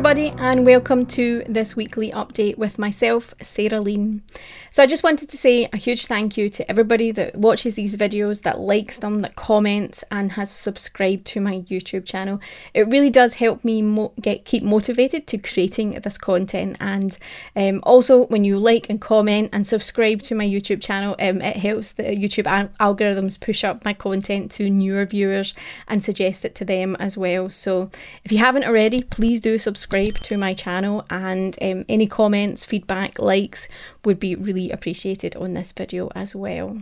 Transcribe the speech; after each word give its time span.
everybody, 0.00 0.32
and 0.38 0.64
welcome 0.64 1.04
to 1.04 1.44
this 1.46 1.76
weekly 1.76 2.10
update 2.12 2.56
with 2.56 2.78
myself, 2.78 3.34
Sarah 3.42 3.82
Lean. 3.82 4.22
So, 4.70 4.82
I 4.82 4.86
just 4.86 5.02
wanted 5.02 5.28
to 5.28 5.36
say 5.36 5.68
a 5.74 5.76
huge 5.76 6.06
thank 6.06 6.38
you 6.38 6.48
to 6.48 6.70
everybody 6.70 7.10
that 7.12 7.36
watches 7.36 7.74
these 7.74 7.96
videos, 7.98 8.40
that 8.44 8.60
likes 8.60 9.00
them, 9.00 9.20
that 9.20 9.36
comments, 9.36 10.02
and 10.10 10.32
has 10.32 10.50
subscribed 10.50 11.26
to 11.26 11.40
my 11.42 11.60
YouTube 11.68 12.06
channel. 12.06 12.40
It 12.72 12.88
really 12.88 13.10
does 13.10 13.34
help 13.34 13.62
me 13.62 13.82
mo- 13.82 14.14
get 14.22 14.46
keep 14.46 14.62
motivated 14.62 15.26
to 15.26 15.36
creating 15.36 15.90
this 15.90 16.16
content. 16.16 16.78
And 16.80 17.18
um, 17.54 17.80
also, 17.82 18.26
when 18.28 18.42
you 18.42 18.58
like 18.58 18.88
and 18.88 19.02
comment 19.02 19.50
and 19.52 19.66
subscribe 19.66 20.22
to 20.22 20.34
my 20.34 20.46
YouTube 20.46 20.80
channel, 20.80 21.14
um, 21.18 21.42
it 21.42 21.56
helps 21.58 21.92
the 21.92 22.04
YouTube 22.04 22.46
al- 22.46 22.70
algorithms 22.94 23.38
push 23.38 23.64
up 23.64 23.84
my 23.84 23.92
content 23.92 24.50
to 24.52 24.70
newer 24.70 25.04
viewers 25.04 25.52
and 25.88 26.02
suggest 26.02 26.46
it 26.46 26.54
to 26.54 26.64
them 26.64 26.96
as 26.98 27.18
well. 27.18 27.50
So, 27.50 27.90
if 28.24 28.32
you 28.32 28.38
haven't 28.38 28.64
already, 28.64 29.02
please 29.02 29.42
do 29.42 29.58
subscribe 29.58 29.89
to 29.90 30.36
my 30.36 30.54
channel 30.54 31.04
and 31.10 31.58
um, 31.60 31.84
any 31.88 32.06
comments, 32.06 32.64
feedback, 32.64 33.18
likes 33.18 33.68
would 34.04 34.20
be 34.20 34.34
really 34.34 34.70
appreciated 34.70 35.36
on 35.36 35.54
this 35.54 35.72
video 35.72 36.10
as 36.14 36.34
well. 36.34 36.78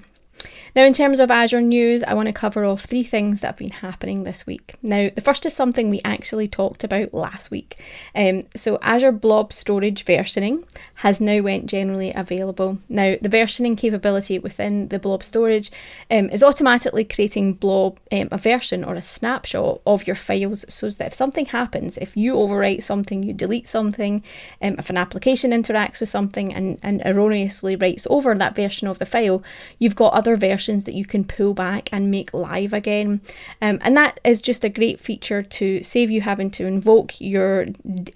Now, 0.74 0.84
in 0.84 0.92
terms 0.92 1.20
of 1.20 1.30
Azure 1.30 1.60
news, 1.60 2.02
I 2.02 2.14
want 2.14 2.26
to 2.26 2.32
cover 2.32 2.64
off 2.64 2.82
three 2.82 3.02
things 3.02 3.40
that 3.40 3.48
have 3.48 3.56
been 3.56 3.70
happening 3.70 4.24
this 4.24 4.46
week. 4.46 4.74
Now, 4.82 5.08
the 5.14 5.20
first 5.20 5.46
is 5.46 5.54
something 5.54 5.88
we 5.88 6.00
actually 6.04 6.48
talked 6.48 6.84
about 6.84 7.14
last 7.14 7.50
week. 7.50 7.80
Um, 8.14 8.42
so, 8.54 8.78
Azure 8.82 9.12
Blob 9.12 9.52
Storage 9.52 10.04
versioning 10.04 10.64
has 10.96 11.20
now 11.20 11.40
went 11.40 11.66
generally 11.66 12.12
available. 12.12 12.78
Now, 12.88 13.16
the 13.20 13.28
versioning 13.28 13.78
capability 13.78 14.38
within 14.38 14.88
the 14.88 14.98
Blob 14.98 15.22
Storage 15.22 15.70
um, 16.10 16.28
is 16.30 16.42
automatically 16.42 17.04
creating 17.04 17.54
Blob 17.54 17.98
um, 18.12 18.28
a 18.30 18.38
version 18.38 18.84
or 18.84 18.94
a 18.94 19.02
snapshot 19.02 19.80
of 19.86 20.06
your 20.06 20.16
files, 20.16 20.64
so 20.68 20.90
that 20.90 21.08
if 21.08 21.14
something 21.14 21.46
happens, 21.46 21.96
if 21.98 22.16
you 22.16 22.34
overwrite 22.34 22.82
something, 22.82 23.22
you 23.22 23.32
delete 23.32 23.68
something, 23.68 24.22
um, 24.60 24.74
if 24.78 24.90
an 24.90 24.96
application 24.96 25.50
interacts 25.50 26.00
with 26.00 26.08
something 26.08 26.52
and, 26.52 26.78
and 26.82 27.00
erroneously 27.04 27.76
writes 27.76 28.06
over 28.10 28.34
that 28.34 28.56
version 28.56 28.88
of 28.88 28.98
the 28.98 29.06
file, 29.06 29.42
you've 29.78 29.96
got 29.96 30.12
other 30.12 30.36
versions 30.36 30.47
that 30.48 30.94
you 30.94 31.04
can 31.04 31.24
pull 31.24 31.54
back 31.54 31.88
and 31.92 32.10
make 32.10 32.32
live 32.34 32.72
again. 32.72 33.20
Um, 33.60 33.78
and 33.82 33.96
that 33.96 34.20
is 34.24 34.40
just 34.40 34.64
a 34.64 34.68
great 34.68 35.00
feature 35.00 35.42
to 35.42 35.82
save 35.82 36.10
you 36.10 36.20
having 36.20 36.50
to 36.52 36.66
invoke 36.66 37.20
your 37.20 37.66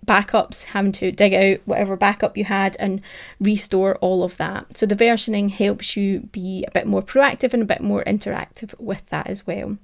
backups, 0.07 0.65
having 0.65 0.93
to 0.93 1.13
dig 1.13 1.35
out 1.35 1.61
whatever 1.65 1.97
backup 1.97 2.37
you 2.37 2.45
had 2.45 2.77
and 2.79 3.01
restore 3.41 3.97
all 3.97 4.25
of 4.25 4.37
that. 4.39 4.77
So 4.77 4.87
the 4.87 4.97
versioning 4.97 5.51
helps 5.51 5.97
you 5.97 6.21
be 6.33 6.65
a 6.67 6.71
bit 6.71 6.87
more 6.87 7.03
proactive 7.03 7.53
and 7.53 7.63
a 7.63 7.67
bit 7.67 7.81
more 7.81 8.05
interactive 8.05 8.79
with 8.81 9.07
that 9.11 9.27
as 9.27 9.47
well. 9.47 9.79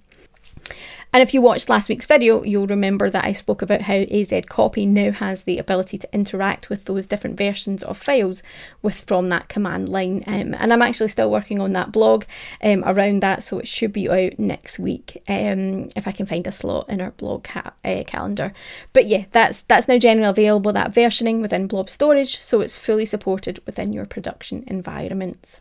And 1.12 1.22
if 1.22 1.32
you 1.32 1.40
watched 1.40 1.70
last 1.70 1.88
week's 1.88 2.04
video, 2.04 2.42
you'll 2.42 2.66
remember 2.66 3.08
that 3.08 3.24
I 3.24 3.32
spoke 3.32 3.62
about 3.62 3.82
how 3.82 3.94
AZ 3.94 4.32
Copy 4.48 4.84
now 4.84 5.10
has 5.10 5.44
the 5.44 5.58
ability 5.58 5.96
to 5.98 6.14
interact 6.14 6.68
with 6.68 6.84
those 6.84 7.06
different 7.06 7.38
versions 7.38 7.82
of 7.82 7.96
files 7.96 8.42
with 8.82 9.04
from 9.06 9.28
that 9.28 9.48
command 9.48 9.88
line. 9.88 10.22
Um, 10.26 10.54
and 10.54 10.70
I'm 10.70 10.82
actually 10.82 11.08
still 11.08 11.30
working 11.30 11.60
on 11.60 11.72
that 11.72 11.92
blog 11.92 12.24
um, 12.62 12.84
around 12.84 13.20
that, 13.22 13.42
so 13.42 13.58
it 13.58 13.66
should 13.66 13.92
be 13.92 14.08
out 14.08 14.38
next 14.38 14.78
week 14.78 15.22
um, 15.28 15.88
if 15.96 16.06
I 16.06 16.12
can 16.12 16.26
find 16.26 16.46
a 16.46 16.52
slot 16.52 16.90
in 16.90 17.00
our 17.00 17.12
blog 17.12 17.44
ca- 17.44 17.72
uh, 17.84 18.04
calendar. 18.06 18.52
But 18.92 19.06
yeah, 19.06 19.24
that's 19.30 19.62
that's 19.62 19.88
now 19.88 19.98
generally 19.98 20.28
available. 20.28 20.72
That 20.72 20.92
versioning 20.92 21.40
within 21.40 21.68
Blob 21.68 21.88
Storage, 21.88 22.40
so 22.42 22.60
it's 22.60 22.76
fully 22.76 23.06
supported 23.06 23.60
within 23.64 23.94
your 23.94 24.04
production 24.04 24.62
environments. 24.66 25.60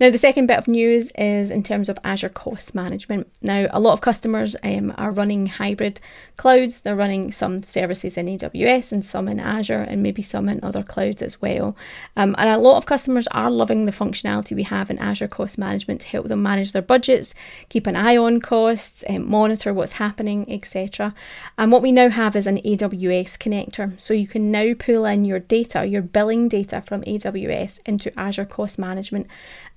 Now, 0.00 0.10
the 0.10 0.18
second 0.18 0.46
bit 0.46 0.58
of 0.58 0.68
news 0.68 1.10
is 1.18 1.50
in 1.50 1.64
terms 1.64 1.88
of 1.88 1.98
Azure 2.04 2.28
cost 2.28 2.72
management. 2.72 3.26
Now, 3.42 3.66
a 3.70 3.80
lot 3.80 3.94
of 3.94 4.00
customers 4.00 4.54
um, 4.62 4.94
are 4.96 5.10
running 5.10 5.46
hybrid 5.46 6.00
clouds. 6.36 6.82
They're 6.82 6.94
running 6.94 7.32
some 7.32 7.64
services 7.64 8.16
in 8.16 8.26
AWS 8.26 8.92
and 8.92 9.04
some 9.04 9.26
in 9.26 9.40
Azure, 9.40 9.84
and 9.88 10.00
maybe 10.00 10.22
some 10.22 10.48
in 10.48 10.62
other 10.62 10.84
clouds 10.84 11.20
as 11.20 11.42
well. 11.42 11.76
Um, 12.16 12.36
and 12.38 12.48
a 12.48 12.58
lot 12.58 12.76
of 12.76 12.86
customers 12.86 13.26
are 13.32 13.50
loving 13.50 13.86
the 13.86 13.92
functionality 13.92 14.54
we 14.54 14.62
have 14.62 14.88
in 14.88 14.98
Azure 14.98 15.26
cost 15.26 15.58
management 15.58 16.02
to 16.02 16.06
help 16.06 16.28
them 16.28 16.44
manage 16.44 16.70
their 16.70 16.80
budgets, 16.82 17.34
keep 17.68 17.88
an 17.88 17.96
eye 17.96 18.16
on 18.16 18.40
costs, 18.40 19.02
um, 19.08 19.28
monitor 19.28 19.74
what's 19.74 19.92
happening, 19.92 20.46
etc. 20.48 21.12
And 21.56 21.72
what 21.72 21.82
we 21.82 21.90
now 21.90 22.08
have 22.08 22.36
is 22.36 22.46
an 22.46 22.58
AWS 22.58 23.36
connector. 23.36 24.00
So 24.00 24.14
you 24.14 24.28
can 24.28 24.52
now 24.52 24.74
pull 24.78 25.06
in 25.06 25.24
your 25.24 25.40
data, 25.40 25.86
your 25.86 26.02
billing 26.02 26.46
data 26.46 26.82
from 26.82 27.02
AWS 27.02 27.80
into 27.84 28.16
Azure 28.16 28.44
cost 28.44 28.78
management 28.78 29.26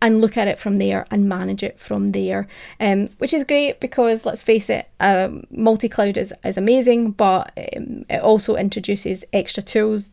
and 0.01 0.10
look 0.19 0.37
at 0.37 0.47
it 0.47 0.59
from 0.59 0.77
there 0.77 1.05
and 1.11 1.29
manage 1.29 1.63
it 1.63 1.79
from 1.79 2.07
there, 2.07 2.47
um, 2.79 3.07
which 3.19 3.33
is 3.33 3.43
great 3.43 3.79
because 3.79 4.25
let's 4.25 4.41
face 4.41 4.69
it, 4.69 4.89
um, 4.99 5.43
multi 5.51 5.87
cloud 5.87 6.17
is, 6.17 6.33
is 6.43 6.57
amazing, 6.57 7.11
but 7.11 7.51
um, 7.75 8.05
it 8.09 8.21
also 8.21 8.55
introduces 8.55 9.23
extra 9.31 9.63
tools, 9.63 10.09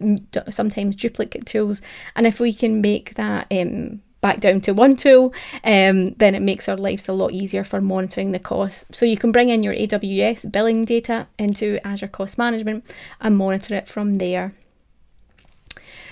sometimes 0.51 0.97
duplicate 0.97 1.47
tools, 1.47 1.81
and 2.15 2.27
if 2.27 2.39
we 2.39 2.53
can 2.53 2.81
make 2.81 3.15
that 3.15 3.47
um, 3.51 4.01
back 4.21 4.41
down 4.41 4.61
to 4.63 4.73
one 4.73 4.97
tool, 4.97 5.33
um, 5.65 6.07
then 6.15 6.35
it 6.35 6.43
makes 6.43 6.69
our 6.69 6.77
lives 6.77 7.09
a 7.09 7.13
lot 7.13 7.33
easier 7.33 7.65
for 7.65 7.81
monitoring 7.81 8.33
the 8.33 8.39
costs. 8.39 8.85
So 8.91 9.07
you 9.07 9.17
can 9.17 9.33
bring 9.33 9.49
in 9.49 9.63
your 9.63 9.75
AWS 9.75 10.51
billing 10.51 10.85
data 10.85 11.29
into 11.39 11.79
Azure 11.87 12.09
Cost 12.09 12.39
Management 12.39 12.85
and 13.21 13.37
monitor 13.37 13.75
it 13.75 13.89
from 13.89 14.17
there. 14.17 14.53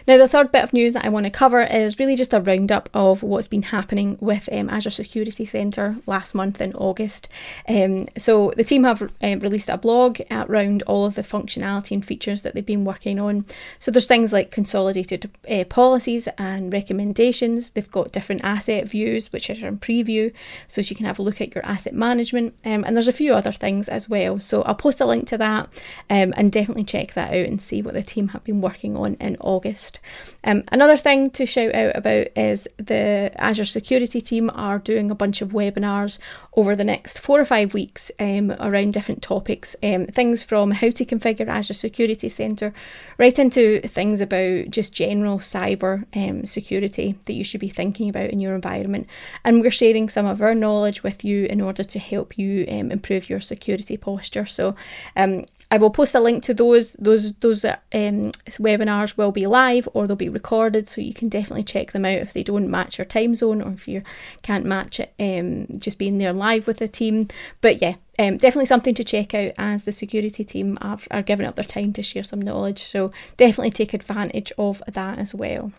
Now, 0.07 0.19
the 0.19 0.29
third 0.29 0.53
bit 0.53 0.63
of 0.63 0.73
news 0.73 0.93
that 0.93 1.05
I 1.05 1.09
want 1.09 1.25
to 1.25 1.31
cover 1.31 1.63
is 1.63 1.99
really 1.99 2.15
just 2.15 2.33
a 2.33 2.41
roundup 2.41 2.89
of 2.95 3.25
what's 3.25 3.49
been 3.49 3.63
happening 3.63 4.17
with 4.21 4.49
um, 4.53 4.71
Azure 4.71 4.91
Security 4.91 5.45
Centre 5.45 5.97
last 6.07 6.33
month 6.33 6.61
in 6.61 6.73
August. 6.75 7.29
Um, 7.69 8.07
so, 8.17 8.53
the 8.57 8.63
team 8.63 8.85
have 8.85 9.03
uh, 9.03 9.37
released 9.39 9.69
a 9.69 9.77
blog 9.77 10.21
around 10.31 10.83
all 10.83 11.07
of 11.07 11.17
the 11.17 11.23
functionality 11.23 11.91
and 11.91 12.07
features 12.07 12.43
that 12.43 12.55
they've 12.55 12.65
been 12.65 12.85
working 12.85 13.19
on. 13.19 13.47
So, 13.81 13.91
there's 13.91 14.07
things 14.07 14.33
like 14.33 14.53
consolidated 14.53 15.29
uh, 15.51 15.65
policies 15.65 16.29
and 16.39 16.73
recommendations. 16.73 17.71
They've 17.71 17.91
got 17.91 18.13
different 18.13 18.45
asset 18.45 18.89
views, 18.89 19.33
which 19.33 19.51
are 19.51 19.67
in 19.67 19.79
preview, 19.79 20.33
so 20.69 20.83
you 20.83 20.95
can 20.95 21.07
have 21.07 21.19
a 21.19 21.23
look 21.23 21.41
at 21.41 21.53
your 21.53 21.67
asset 21.67 21.95
management. 21.95 22.55
Um, 22.65 22.85
and 22.85 22.95
there's 22.95 23.09
a 23.09 23.13
few 23.13 23.35
other 23.35 23.51
things 23.51 23.89
as 23.89 24.09
well. 24.09 24.39
So, 24.39 24.63
I'll 24.63 24.77
post 24.77 25.01
a 25.01 25.05
link 25.05 25.27
to 25.29 25.39
that 25.39 25.65
um, 26.09 26.33
and 26.37 26.53
definitely 26.53 26.85
check 26.85 27.15
that 27.15 27.31
out 27.31 27.47
and 27.47 27.61
see 27.61 27.83
what 27.83 27.95
the 27.95 28.05
team 28.05 28.29
have 28.29 28.45
been 28.45 28.61
working 28.61 28.97
on 28.97 29.15
in 29.15 29.37
August. 29.41 29.96
Um, 30.45 30.63
another 30.71 30.97
thing 30.97 31.31
to 31.31 31.47
shout 31.47 31.75
out 31.75 31.97
about 31.97 32.29
is 32.37 32.69
the 32.77 33.33
Azure 33.37 33.65
security 33.65 34.21
team 34.21 34.51
are 34.55 34.79
doing 34.79 35.11
a 35.11 35.15
bunch 35.15 35.43
of 35.43 35.51
webinars 35.51 36.19
over 36.55 36.77
the 36.77 36.85
next 36.85 37.19
four 37.19 37.41
or 37.41 37.45
five 37.45 37.75
weeks 37.75 38.11
um, 38.21 38.53
around 38.61 38.93
different 38.93 39.23
topics. 39.23 39.77
Um, 39.83 40.07
things 40.07 40.43
from 40.43 40.71
how 40.71 40.91
to 40.91 41.05
configure 41.05 41.49
Azure 41.49 41.75
Security 41.75 42.29
Center 42.29 42.73
right 43.19 43.39
into 43.39 43.81
things 43.81 44.21
about 44.21 44.71
just 44.71 44.93
general 44.93 45.39
cyber 45.39 46.05
um, 46.15 46.47
security 46.47 47.19
that 47.25 47.33
you 47.33 47.45
should 47.45 47.61
be 47.61 47.69
thinking 47.69 48.09
about 48.09 48.31
in 48.31 48.41
your 48.41 48.55
environment. 48.55 49.09
And 49.45 49.61
we're 49.61 49.71
sharing 49.71 50.09
some 50.09 50.27
of 50.27 50.41
our 50.41 50.55
knowledge 50.55 51.03
with 51.03 51.25
you 51.25 51.47
in 51.47 51.61
order 51.61 51.85
to 51.85 51.99
help 51.99 52.39
you 52.39 52.67
um, 52.69 52.91
improve 52.91 53.29
your 53.29 53.41
security 53.41 53.97
posture. 53.97 54.47
So 54.47 54.77
um, 55.17 55.45
I 55.71 55.79
will 55.79 55.91
post 55.91 56.15
a 56.15 56.21
link 56.21 56.45
to 56.45 56.55
those. 56.55 56.93
Those 56.95 57.33
those 57.35 57.65
um, 57.65 57.81
webinars 57.93 59.17
will 59.17 59.33
be 59.33 59.47
live 59.47 59.89
or 59.95 60.07
they'll 60.07 60.17
be 60.17 60.29
recorded, 60.29 60.89
so 60.89 61.01
you 61.01 61.13
can 61.13 61.29
definitely 61.29 61.65
check 61.65 61.93
them 61.93 62.05
out 62.05 62.19
if 62.19 62.33
they 62.33 62.43
don't 62.43 62.71
match 62.71 62.99
your 62.99 63.05
time 63.05 63.35
zone 63.35 63.61
or 63.61 63.73
if 63.73 63.89
you 63.89 64.03
can't 64.43 64.65
match 64.65 65.01
it. 65.01 65.13
Um, 65.19 65.67
just 65.79 65.99
being 65.99 66.19
there 66.19 66.33
live 66.33 66.67
with 66.67 66.79
the 66.79 66.89
team. 66.89 67.29
But 67.61 67.83
yeah, 67.83 67.95
um, 68.19 68.37
definitely 68.37 68.67
something 68.67 68.95
to 68.95 69.05
check 69.05 69.35
out 69.35 69.53
as 69.59 69.85
the 69.85 69.93
security 69.93 70.45
team 70.45 70.79
are 70.81 71.23
giving 71.23 71.47
up 71.47 71.57
their 71.57 71.65
time 71.65 71.93
to 71.95 72.03
share 72.03 72.23
some 72.23 72.41
knowledge. 72.41 72.85
So 72.85 73.11
definitely 73.37 73.71
take 73.71 73.93
advantage 73.93 74.53
of 74.57 74.83
that 74.87 75.19
as 75.19 75.35
well. 75.35 75.73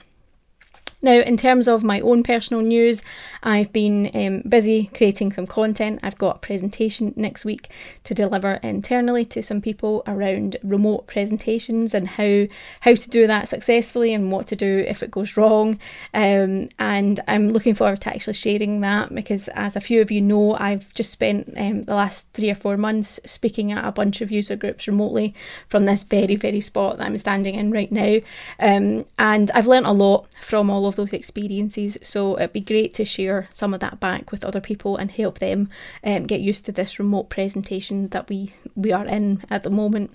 Now, 1.00 1.20
in 1.20 1.38
terms 1.38 1.68
of 1.68 1.84
my 1.84 2.00
own 2.00 2.24
personal 2.24 2.64
news, 2.64 3.04
I've 3.44 3.72
been 3.72 4.10
um, 4.16 4.42
busy 4.50 4.90
creating 4.96 5.32
some 5.32 5.46
content. 5.46 6.00
I've 6.02 6.18
got 6.18 6.38
a 6.38 6.40
presentation 6.40 7.14
next 7.16 7.46
week 7.46 7.70
to 8.06 8.16
deliver 8.16 8.54
internally 8.64 9.24
to 9.26 9.44
some 9.44 9.62
people 9.62 10.02
around 10.08 10.58
remote 10.64 11.06
presentations 11.06 11.94
and 11.94 12.08
how 12.08 12.48
how 12.80 12.96
to 12.96 13.10
do 13.12 13.28
that 13.28 13.48
successfully 13.48 14.12
and 14.12 14.32
what 14.32 14.48
to 14.48 14.56
do 14.56 14.84
if 14.88 15.04
it 15.04 15.12
goes 15.12 15.38
wrong. 15.38 15.80
Um, 16.16 16.70
and 16.80 17.20
I'm 17.28 17.50
looking 17.50 17.76
forward 17.76 18.02
to 18.02 18.10
actually 18.10 18.34
sharing 18.34 18.82
that 18.82 19.14
because, 19.14 19.50
as 19.50 19.76
a 19.76 19.82
few 19.82 20.02
of 20.02 20.10
you 20.10 20.22
know, 20.22 20.56
I've 20.56 20.92
just 20.94 21.12
spent 21.12 21.54
um, 21.58 21.84
the 21.84 21.94
last 21.94 22.26
three 22.34 22.50
or 22.50 22.56
four 22.56 22.76
months 22.76 23.20
speaking 23.24 23.72
at 23.72 23.86
a 23.86 23.92
bunch 23.92 24.22
of 24.22 24.32
user 24.32 24.56
groups 24.56 24.88
remotely 24.88 25.36
from 25.68 25.86
this 25.86 26.02
very 26.02 26.36
very 26.36 26.60
spot 26.60 26.98
that 26.98 27.06
I'm 27.06 27.18
standing 27.18 27.54
in 27.54 27.70
right 27.70 27.92
now, 27.92 28.18
um, 28.60 29.06
and 29.20 29.52
I've 29.52 29.68
learnt 29.68 29.86
a 29.86 29.92
lot 29.92 30.34
from 30.42 30.72
all 30.72 30.87
of 30.88 30.96
those 30.96 31.14
experiences. 31.14 31.98
So 32.04 32.38
it'd 32.38 32.54
be 32.54 32.62
great 32.62 32.94
to 32.96 33.06
share 33.06 33.48
some 33.52 33.74
of 33.74 33.80
that 33.82 34.00
back 34.00 34.32
with 34.32 34.46
other 34.46 34.62
people 34.62 34.98
and 34.98 35.12
help 35.12 35.40
them 35.40 35.70
um, 36.04 36.26
get 36.26 36.42
used 36.42 36.66
to 36.66 36.72
this 36.72 37.00
remote 37.00 37.30
presentation 37.30 38.10
that 38.10 38.30
we 38.30 38.54
we 38.76 38.92
are 38.92 39.06
in 39.06 39.44
at 39.50 39.64
the 39.64 39.70
moment. 39.70 40.12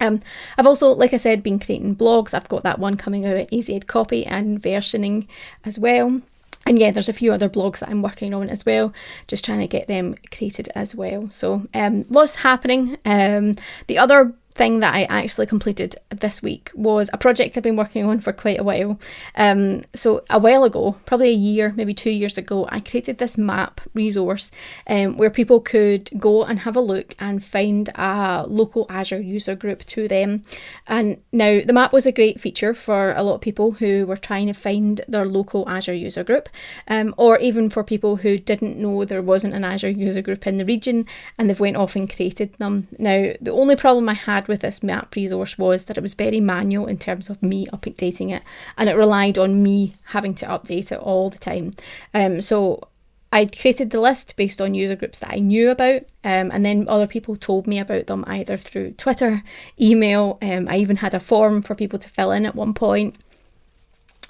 Um, 0.00 0.20
I've 0.56 0.66
also, 0.66 0.88
like 0.88 1.12
I 1.12 1.18
said, 1.18 1.42
been 1.42 1.58
creating 1.58 1.96
blogs. 1.96 2.32
I've 2.32 2.48
got 2.48 2.62
that 2.62 2.78
one 2.78 2.96
coming 2.96 3.26
out 3.26 3.36
at 3.36 3.52
AZ 3.52 3.70
Copy 3.86 4.26
and 4.26 4.60
versioning 4.60 5.28
as 5.64 5.78
well. 5.78 6.22
And 6.66 6.78
yeah, 6.78 6.90
there's 6.90 7.08
a 7.08 7.14
few 7.14 7.32
other 7.32 7.48
blogs 7.48 7.80
that 7.80 7.88
I'm 7.88 8.02
working 8.02 8.34
on 8.34 8.48
as 8.48 8.66
well, 8.66 8.92
just 9.28 9.44
trying 9.44 9.60
to 9.60 9.66
get 9.66 9.86
them 9.88 10.14
created 10.30 10.68
as 10.74 10.94
well. 10.94 11.28
So 11.30 11.66
um, 11.74 12.04
lots 12.10 12.36
happening. 12.36 12.98
Um, 13.04 13.54
the 13.86 13.98
other 13.98 14.34
thing 14.52 14.80
that 14.80 14.94
I 14.94 15.04
actually 15.04 15.46
completed 15.46 15.96
this 16.10 16.42
week 16.42 16.70
was 16.74 17.08
a 17.12 17.18
project 17.18 17.56
I've 17.56 17.62
been 17.62 17.76
working 17.76 18.04
on 18.04 18.20
for 18.20 18.32
quite 18.32 18.60
a 18.60 18.64
while. 18.64 18.98
Um, 19.36 19.82
so, 19.94 20.24
a 20.28 20.38
while 20.38 20.64
ago, 20.64 20.96
probably 21.06 21.30
a 21.30 21.32
year, 21.32 21.72
maybe 21.76 21.94
two 21.94 22.10
years 22.10 22.36
ago, 22.36 22.68
I 22.70 22.80
created 22.80 23.18
this 23.18 23.38
map 23.38 23.80
resource 23.94 24.50
um, 24.86 25.16
where 25.16 25.30
people 25.30 25.60
could 25.60 26.10
go 26.18 26.44
and 26.44 26.60
have 26.60 26.76
a 26.76 26.80
look 26.80 27.14
and 27.18 27.42
find 27.42 27.88
a 27.94 28.44
local 28.46 28.86
Azure 28.90 29.20
user 29.20 29.54
group 29.54 29.84
to 29.86 30.08
them. 30.08 30.42
And 30.86 31.22
now, 31.32 31.60
the 31.64 31.72
map 31.72 31.92
was 31.92 32.06
a 32.06 32.12
great 32.12 32.40
feature 32.40 32.74
for 32.74 33.12
a 33.12 33.22
lot 33.22 33.36
of 33.36 33.40
people 33.40 33.72
who 33.72 34.04
were 34.06 34.16
trying 34.16 34.48
to 34.48 34.52
find 34.52 35.00
their 35.08 35.26
local 35.26 35.68
Azure 35.68 35.94
user 35.94 36.24
group, 36.24 36.48
um, 36.88 37.14
or 37.16 37.38
even 37.38 37.70
for 37.70 37.82
people 37.82 38.16
who 38.16 38.38
didn't 38.38 38.78
know 38.78 39.04
there 39.04 39.22
wasn't 39.22 39.54
an 39.54 39.64
Azure 39.64 39.88
user 39.88 40.22
group 40.22 40.46
in 40.46 40.58
the 40.58 40.64
region 40.64 41.06
and 41.38 41.48
they've 41.48 41.60
went 41.60 41.76
off 41.76 41.96
and 41.96 42.14
created 42.14 42.52
them. 42.54 42.88
Now, 42.98 43.32
the 43.40 43.52
only 43.52 43.76
problem 43.76 44.08
I 44.08 44.14
had 44.14 44.48
with 44.50 44.60
this 44.60 44.82
map 44.82 45.14
resource 45.14 45.56
was 45.56 45.86
that 45.86 45.96
it 45.96 46.02
was 46.02 46.12
very 46.12 46.40
manual 46.40 46.86
in 46.86 46.98
terms 46.98 47.30
of 47.30 47.42
me 47.42 47.66
updating 47.68 48.30
it, 48.30 48.42
and 48.76 48.90
it 48.90 48.96
relied 48.96 49.38
on 49.38 49.62
me 49.62 49.94
having 50.04 50.34
to 50.34 50.46
update 50.46 50.92
it 50.92 50.98
all 50.98 51.30
the 51.30 51.38
time. 51.38 51.70
Um, 52.12 52.42
so 52.42 52.86
I 53.32 53.46
created 53.46 53.90
the 53.90 54.00
list 54.00 54.34
based 54.36 54.60
on 54.60 54.74
user 54.74 54.96
groups 54.96 55.20
that 55.20 55.32
I 55.32 55.36
knew 55.36 55.70
about, 55.70 56.02
um, 56.24 56.50
and 56.50 56.64
then 56.64 56.88
other 56.88 57.06
people 57.06 57.36
told 57.36 57.66
me 57.66 57.78
about 57.78 58.08
them 58.08 58.24
either 58.26 58.56
through 58.56 58.92
Twitter, 58.92 59.42
email. 59.80 60.36
Um, 60.42 60.66
I 60.68 60.78
even 60.78 60.96
had 60.96 61.14
a 61.14 61.20
form 61.20 61.62
for 61.62 61.74
people 61.74 61.98
to 62.00 62.08
fill 62.08 62.32
in 62.32 62.44
at 62.44 62.56
one 62.56 62.74
point, 62.74 63.14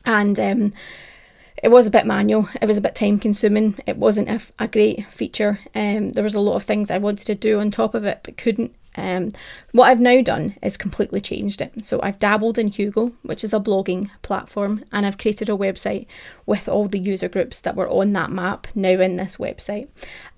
and 0.04 0.38
um, 0.38 0.72
it 1.62 1.68
was 1.68 1.86
a 1.86 1.90
bit 1.90 2.06
manual. 2.06 2.48
It 2.60 2.66
was 2.66 2.78
a 2.78 2.82
bit 2.82 2.94
time 2.94 3.18
consuming. 3.18 3.78
It 3.86 3.96
wasn't 3.96 4.28
a, 4.28 4.40
a 4.58 4.68
great 4.68 5.06
feature. 5.06 5.58
Um, 5.74 6.10
there 6.10 6.24
was 6.24 6.34
a 6.34 6.40
lot 6.40 6.56
of 6.56 6.64
things 6.64 6.90
I 6.90 6.98
wanted 6.98 7.26
to 7.26 7.34
do 7.34 7.58
on 7.58 7.70
top 7.70 7.94
of 7.94 8.04
it, 8.04 8.20
but 8.22 8.36
couldn't 8.36 8.74
um, 8.96 9.30
what 9.72 9.84
I've 9.86 10.00
now 10.00 10.20
done 10.20 10.56
is 10.62 10.76
completely 10.76 11.20
changed 11.20 11.60
it. 11.60 11.84
So 11.84 12.00
I've 12.02 12.18
dabbled 12.18 12.58
in 12.58 12.68
Hugo, 12.68 13.12
which 13.22 13.44
is 13.44 13.54
a 13.54 13.60
blogging 13.60 14.10
platform, 14.22 14.84
and 14.92 15.06
I've 15.06 15.18
created 15.18 15.48
a 15.48 15.56
website 15.56 16.06
with 16.46 16.68
all 16.68 16.88
the 16.88 16.98
user 16.98 17.28
groups 17.28 17.60
that 17.60 17.76
were 17.76 17.88
on 17.88 18.12
that 18.14 18.30
map 18.30 18.66
now 18.74 19.00
in 19.00 19.16
this 19.16 19.36
website. 19.36 19.88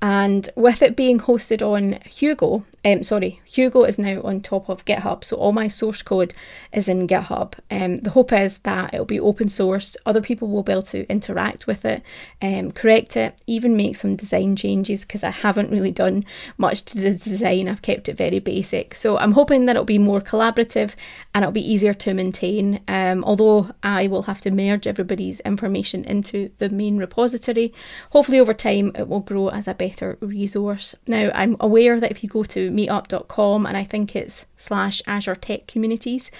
And 0.00 0.48
with 0.54 0.82
it 0.82 0.96
being 0.96 1.18
hosted 1.18 1.62
on 1.62 1.98
Hugo, 2.04 2.64
um, 2.84 3.02
sorry, 3.02 3.40
Hugo 3.44 3.84
is 3.84 3.98
now 3.98 4.20
on 4.22 4.40
top 4.40 4.68
of 4.68 4.84
GitHub, 4.84 5.22
so 5.22 5.36
all 5.36 5.52
my 5.52 5.68
source 5.68 6.02
code 6.02 6.34
is 6.72 6.88
in 6.88 7.06
GitHub. 7.06 7.54
Um, 7.70 7.98
the 7.98 8.10
hope 8.10 8.32
is 8.32 8.58
that 8.58 8.92
it'll 8.92 9.06
be 9.06 9.20
open 9.20 9.48
source, 9.48 9.96
other 10.04 10.20
people 10.20 10.48
will 10.48 10.62
be 10.62 10.72
able 10.72 10.82
to 10.82 11.08
interact 11.08 11.66
with 11.66 11.84
it, 11.84 12.02
um, 12.40 12.72
correct 12.72 13.16
it, 13.16 13.40
even 13.46 13.76
make 13.76 13.96
some 13.96 14.16
design 14.16 14.56
changes 14.56 15.02
because 15.04 15.22
I 15.22 15.30
haven't 15.30 15.70
really 15.70 15.92
done 15.92 16.24
much 16.58 16.82
to 16.86 16.98
the 16.98 17.12
design. 17.12 17.68
I've 17.68 17.82
kept 17.82 18.08
it 18.08 18.16
very 18.16 18.40
basic. 18.40 18.94
So 18.94 19.16
I'm 19.18 19.32
hoping 19.32 19.66
that 19.66 19.76
it'll 19.76 19.84
be 19.84 19.98
more 19.98 20.20
collaborative 20.20 20.94
and 21.34 21.44
it'll 21.44 21.52
be 21.52 21.72
easier 21.72 21.94
to 21.94 22.14
maintain. 22.14 22.80
Um, 22.88 23.22
although 23.24 23.70
I 23.82 24.08
will 24.08 24.22
have 24.22 24.40
to 24.42 24.50
merge 24.50 24.86
everybody's 24.86 25.40
information 25.40 26.04
into 26.04 26.50
the 26.58 26.68
main 26.68 26.98
repository. 26.98 27.72
Hopefully, 28.10 28.40
over 28.40 28.54
time, 28.54 28.92
it 28.96 29.08
will 29.08 29.20
grow 29.20 29.48
as 29.48 29.68
a 29.68 29.74
better 29.74 30.18
resource. 30.20 30.94
Now, 31.06 31.30
I'm 31.34 31.56
aware 31.60 32.00
that 32.00 32.10
if 32.10 32.22
you 32.22 32.28
go 32.28 32.42
to 32.44 32.71
meetup.com 32.72 33.66
and 33.66 33.76
I 33.76 33.84
think 33.84 34.16
it's 34.16 34.46
slash 34.56 35.02
Azure 35.06 35.34
Tech 35.34 35.66
Communities, 35.66 36.30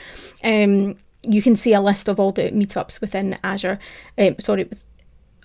um, 0.42 0.96
you 1.22 1.42
can 1.42 1.54
see 1.54 1.72
a 1.72 1.80
list 1.80 2.08
of 2.08 2.18
all 2.18 2.32
the 2.32 2.50
meetups 2.50 3.00
within 3.00 3.38
Azure. 3.44 3.78
Um, 4.18 4.36
sorry, 4.40 4.68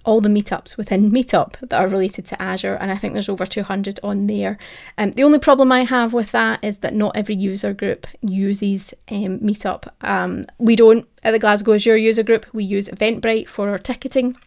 all 0.07 0.21
the 0.21 0.29
meetups 0.29 0.77
within 0.77 1.11
Meetup 1.17 1.59
that 1.59 1.73
are 1.73 1.87
related 1.87 2.25
to 2.27 2.41
Azure, 2.41 2.75
and 2.75 2.91
I 2.91 2.95
think 2.95 3.13
there's 3.13 3.29
over 3.29 3.45
200 3.45 3.99
on 4.01 4.27
there. 4.27 4.57
Um, 4.97 5.11
the 5.11 5.23
only 5.23 5.37
problem 5.37 5.71
I 5.71 5.83
have 5.83 6.13
with 6.13 6.31
that 6.31 6.63
is 6.63 6.79
that 6.79 6.95
not 6.95 7.15
every 7.15 7.35
user 7.35 7.73
group 7.73 8.07
uses 8.21 8.93
um, 9.11 9.39
Meetup. 9.39 9.89
Um, 10.01 10.45
we 10.57 10.75
don't, 10.75 11.05
at 11.23 11.31
the 11.31 11.39
Glasgow 11.39 11.73
Azure 11.73 11.97
user 11.97 12.23
group, 12.23 12.45
we 12.53 12.63
use 12.63 12.87
Eventbrite 12.87 13.49
for 13.49 13.69
our 13.69 13.77
ticketing. 13.77 14.37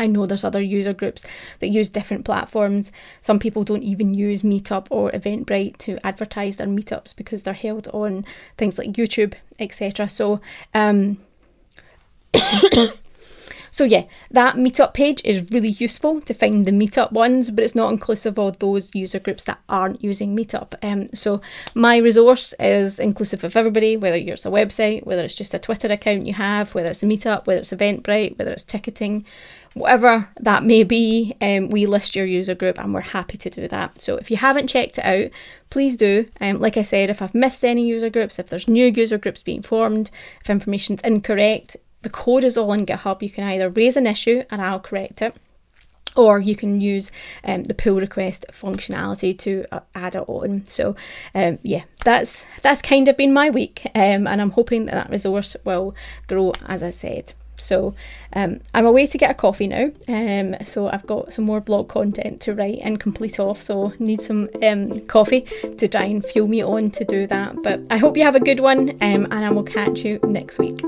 I 0.00 0.06
know 0.06 0.24
there's 0.24 0.44
other 0.44 0.62
user 0.62 0.94
groups 0.94 1.26
that 1.58 1.68
use 1.68 1.90
different 1.90 2.24
platforms. 2.24 2.90
Some 3.20 3.38
people 3.38 3.64
don't 3.64 3.82
even 3.82 4.14
use 4.14 4.42
Meetup 4.42 4.86
or 4.90 5.10
Eventbrite 5.10 5.76
to 5.78 6.04
advertise 6.06 6.56
their 6.56 6.66
meetups 6.66 7.14
because 7.14 7.42
they're 7.42 7.52
held 7.52 7.86
on 7.88 8.24
things 8.56 8.78
like 8.78 8.92
YouTube, 8.92 9.34
etc. 9.58 10.08
So, 10.08 10.40
um, 10.72 11.18
So 13.70 13.84
yeah, 13.84 14.04
that 14.30 14.56
meetup 14.56 14.94
page 14.94 15.20
is 15.24 15.44
really 15.50 15.68
useful 15.68 16.20
to 16.22 16.34
find 16.34 16.64
the 16.64 16.72
meetup 16.72 17.12
ones, 17.12 17.50
but 17.50 17.64
it's 17.64 17.74
not 17.74 17.92
inclusive 17.92 18.38
of 18.38 18.58
those 18.58 18.94
user 18.94 19.18
groups 19.18 19.44
that 19.44 19.60
aren't 19.68 20.02
using 20.02 20.36
meetup. 20.36 20.74
Um, 20.82 21.08
so 21.14 21.40
my 21.74 21.98
resource 21.98 22.54
is 22.58 22.98
inclusive 22.98 23.44
of 23.44 23.56
everybody, 23.56 23.96
whether 23.96 24.16
it's 24.16 24.46
a 24.46 24.50
website, 24.50 25.06
whether 25.06 25.24
it's 25.24 25.34
just 25.34 25.54
a 25.54 25.58
Twitter 25.58 25.88
account 25.92 26.26
you 26.26 26.34
have, 26.34 26.74
whether 26.74 26.90
it's 26.90 27.02
a 27.02 27.06
meetup, 27.06 27.46
whether 27.46 27.60
it's 27.60 27.72
Eventbrite, 27.72 28.38
whether 28.38 28.50
it's 28.50 28.64
ticketing, 28.64 29.24
whatever 29.74 30.28
that 30.40 30.64
may 30.64 30.82
be, 30.82 31.36
um, 31.40 31.68
we 31.68 31.86
list 31.86 32.16
your 32.16 32.26
user 32.26 32.54
group 32.54 32.78
and 32.78 32.92
we're 32.92 33.00
happy 33.00 33.36
to 33.38 33.50
do 33.50 33.68
that. 33.68 34.00
So 34.00 34.16
if 34.16 34.30
you 34.30 34.36
haven't 34.36 34.68
checked 34.68 34.98
it 34.98 35.04
out, 35.04 35.30
please 35.70 35.96
do. 35.96 36.26
Um, 36.40 36.60
like 36.60 36.76
I 36.76 36.82
said, 36.82 37.10
if 37.10 37.22
I've 37.22 37.34
missed 37.34 37.64
any 37.64 37.86
user 37.86 38.10
groups, 38.10 38.38
if 38.38 38.48
there's 38.48 38.68
new 38.68 38.86
user 38.86 39.18
groups 39.18 39.42
being 39.42 39.62
formed, 39.62 40.10
if 40.40 40.50
information's 40.50 41.00
incorrect, 41.02 41.76
the 42.02 42.10
code 42.10 42.44
is 42.44 42.56
all 42.56 42.72
in 42.72 42.86
GitHub. 42.86 43.22
You 43.22 43.30
can 43.30 43.44
either 43.44 43.68
raise 43.70 43.96
an 43.96 44.06
issue 44.06 44.42
and 44.50 44.60
I'll 44.62 44.80
correct 44.80 45.22
it, 45.22 45.34
or 46.16 46.40
you 46.40 46.56
can 46.56 46.80
use 46.80 47.12
um, 47.44 47.64
the 47.64 47.74
pull 47.74 48.00
request 48.00 48.46
functionality 48.52 49.36
to 49.38 49.64
uh, 49.72 49.80
add 49.94 50.14
it 50.14 50.24
on. 50.26 50.64
So 50.66 50.96
um, 51.34 51.58
yeah, 51.62 51.84
that's 52.04 52.46
that's 52.62 52.82
kind 52.82 53.08
of 53.08 53.16
been 53.16 53.32
my 53.32 53.50
week, 53.50 53.86
um, 53.94 54.26
and 54.26 54.40
I'm 54.40 54.50
hoping 54.50 54.86
that 54.86 54.94
that 54.94 55.10
resource 55.10 55.56
will 55.64 55.94
grow 56.26 56.52
as 56.66 56.82
I 56.82 56.90
said. 56.90 57.34
So 57.60 57.94
um, 58.32 58.60
I'm 58.72 58.86
away 58.86 59.06
to 59.06 59.18
get 59.18 59.30
a 59.30 59.34
coffee 59.34 59.68
now. 59.68 59.90
Um, 60.08 60.56
so 60.64 60.88
I've 60.88 61.06
got 61.06 61.32
some 61.32 61.44
more 61.44 61.60
blog 61.60 61.88
content 61.88 62.40
to 62.42 62.54
write 62.54 62.78
and 62.82 62.98
complete 62.98 63.38
off. 63.38 63.62
So 63.62 63.92
need 63.98 64.22
some 64.22 64.48
um, 64.62 65.00
coffee 65.06 65.42
to 65.42 65.86
try 65.86 66.04
and 66.04 66.24
fuel 66.24 66.48
me 66.48 66.62
on 66.62 66.90
to 66.92 67.04
do 67.04 67.26
that. 67.26 67.62
But 67.62 67.80
I 67.90 67.98
hope 67.98 68.16
you 68.16 68.24
have 68.24 68.36
a 68.36 68.40
good 68.40 68.60
one, 68.60 68.90
um, 69.02 69.28
and 69.30 69.44
I 69.44 69.50
will 69.50 69.62
catch 69.62 70.04
you 70.04 70.18
next 70.24 70.58
week. 70.58 70.80